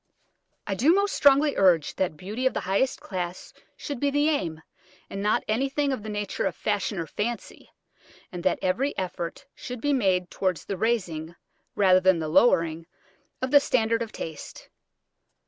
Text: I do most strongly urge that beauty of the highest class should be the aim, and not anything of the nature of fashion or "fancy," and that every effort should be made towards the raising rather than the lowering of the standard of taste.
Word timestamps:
I 0.65 0.73
do 0.73 0.95
most 0.95 1.13
strongly 1.13 1.55
urge 1.57 1.93
that 1.97 2.17
beauty 2.17 2.47
of 2.47 2.55
the 2.55 2.61
highest 2.61 2.99
class 2.99 3.53
should 3.77 3.99
be 3.99 4.09
the 4.09 4.29
aim, 4.29 4.63
and 5.11 5.21
not 5.21 5.43
anything 5.47 5.91
of 5.93 6.01
the 6.01 6.09
nature 6.09 6.47
of 6.47 6.55
fashion 6.55 6.97
or 6.97 7.05
"fancy," 7.05 7.69
and 8.31 8.41
that 8.43 8.57
every 8.63 8.97
effort 8.97 9.45
should 9.53 9.79
be 9.79 9.93
made 9.93 10.31
towards 10.31 10.65
the 10.65 10.75
raising 10.75 11.35
rather 11.75 11.99
than 11.99 12.17
the 12.17 12.29
lowering 12.29 12.87
of 13.43 13.51
the 13.51 13.59
standard 13.59 14.01
of 14.01 14.11
taste. 14.11 14.69